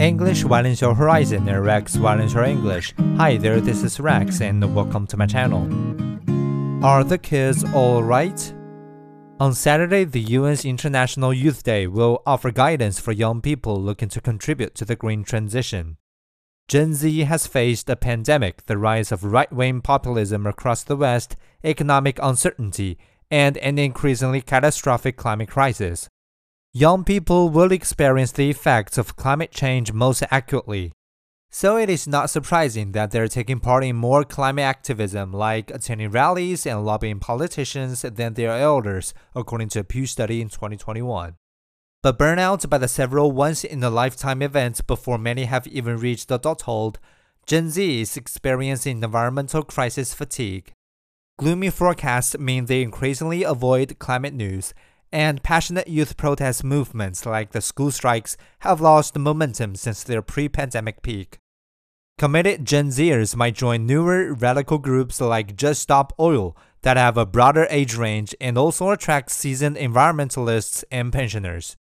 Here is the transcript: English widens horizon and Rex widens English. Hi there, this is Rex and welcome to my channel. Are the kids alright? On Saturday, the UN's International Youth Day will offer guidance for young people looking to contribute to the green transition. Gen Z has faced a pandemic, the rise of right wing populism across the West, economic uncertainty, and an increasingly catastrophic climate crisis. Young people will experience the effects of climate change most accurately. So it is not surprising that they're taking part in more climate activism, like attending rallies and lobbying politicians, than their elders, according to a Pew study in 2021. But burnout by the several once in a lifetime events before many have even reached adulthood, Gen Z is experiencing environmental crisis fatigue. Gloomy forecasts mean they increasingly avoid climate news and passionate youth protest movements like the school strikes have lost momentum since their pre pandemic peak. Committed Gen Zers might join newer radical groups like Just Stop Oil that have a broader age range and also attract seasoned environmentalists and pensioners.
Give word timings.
English 0.00 0.42
widens 0.42 0.80
horizon 0.80 1.46
and 1.46 1.64
Rex 1.64 1.98
widens 1.98 2.34
English. 2.34 2.94
Hi 3.18 3.36
there, 3.36 3.60
this 3.60 3.82
is 3.82 4.00
Rex 4.00 4.40
and 4.40 4.74
welcome 4.74 5.06
to 5.06 5.18
my 5.18 5.26
channel. 5.26 5.62
Are 6.82 7.04
the 7.04 7.18
kids 7.18 7.62
alright? 7.74 8.54
On 9.38 9.52
Saturday, 9.52 10.04
the 10.04 10.34
UN's 10.34 10.64
International 10.64 11.34
Youth 11.34 11.62
Day 11.62 11.86
will 11.86 12.22
offer 12.24 12.50
guidance 12.50 12.98
for 12.98 13.12
young 13.12 13.42
people 13.42 13.78
looking 13.78 14.08
to 14.08 14.20
contribute 14.22 14.74
to 14.76 14.86
the 14.86 14.96
green 14.96 15.24
transition. 15.24 15.98
Gen 16.68 16.94
Z 16.94 17.20
has 17.24 17.46
faced 17.46 17.90
a 17.90 17.94
pandemic, 17.94 18.64
the 18.64 18.78
rise 18.78 19.12
of 19.12 19.24
right 19.24 19.52
wing 19.52 19.82
populism 19.82 20.46
across 20.46 20.82
the 20.82 20.96
West, 20.96 21.36
economic 21.62 22.18
uncertainty, 22.22 22.96
and 23.30 23.58
an 23.58 23.78
increasingly 23.78 24.40
catastrophic 24.40 25.18
climate 25.18 25.50
crisis. 25.50 26.08
Young 26.74 27.04
people 27.04 27.50
will 27.50 27.70
experience 27.70 28.32
the 28.32 28.48
effects 28.48 28.96
of 28.96 29.14
climate 29.14 29.50
change 29.50 29.92
most 29.92 30.22
accurately. 30.30 30.90
So 31.50 31.76
it 31.76 31.90
is 31.90 32.08
not 32.08 32.30
surprising 32.30 32.92
that 32.92 33.10
they're 33.10 33.28
taking 33.28 33.60
part 33.60 33.84
in 33.84 33.94
more 33.96 34.24
climate 34.24 34.62
activism, 34.62 35.34
like 35.34 35.70
attending 35.70 36.10
rallies 36.10 36.64
and 36.64 36.82
lobbying 36.82 37.20
politicians, 37.20 38.00
than 38.00 38.32
their 38.32 38.52
elders, 38.52 39.12
according 39.34 39.68
to 39.68 39.80
a 39.80 39.84
Pew 39.84 40.06
study 40.06 40.40
in 40.40 40.48
2021. 40.48 41.34
But 42.02 42.18
burnout 42.18 42.66
by 42.70 42.78
the 42.78 42.88
several 42.88 43.32
once 43.32 43.64
in 43.64 43.84
a 43.84 43.90
lifetime 43.90 44.40
events 44.40 44.80
before 44.80 45.18
many 45.18 45.44
have 45.44 45.66
even 45.66 45.98
reached 45.98 46.30
adulthood, 46.30 46.98
Gen 47.46 47.68
Z 47.68 48.00
is 48.00 48.16
experiencing 48.16 49.02
environmental 49.02 49.62
crisis 49.62 50.14
fatigue. 50.14 50.72
Gloomy 51.36 51.68
forecasts 51.68 52.38
mean 52.38 52.64
they 52.64 52.80
increasingly 52.80 53.42
avoid 53.42 53.98
climate 53.98 54.32
news 54.32 54.72
and 55.12 55.42
passionate 55.42 55.88
youth 55.88 56.16
protest 56.16 56.64
movements 56.64 57.26
like 57.26 57.52
the 57.52 57.60
school 57.60 57.90
strikes 57.90 58.36
have 58.60 58.80
lost 58.80 59.16
momentum 59.16 59.74
since 59.74 60.02
their 60.02 60.22
pre 60.22 60.48
pandemic 60.48 61.02
peak. 61.02 61.38
Committed 62.18 62.64
Gen 62.64 62.88
Zers 62.88 63.36
might 63.36 63.54
join 63.54 63.86
newer 63.86 64.32
radical 64.32 64.78
groups 64.78 65.20
like 65.20 65.56
Just 65.56 65.82
Stop 65.82 66.12
Oil 66.18 66.56
that 66.82 66.96
have 66.96 67.16
a 67.16 67.26
broader 67.26 67.66
age 67.70 67.96
range 67.96 68.34
and 68.40 68.58
also 68.58 68.90
attract 68.90 69.30
seasoned 69.30 69.76
environmentalists 69.76 70.84
and 70.90 71.12
pensioners. 71.12 71.76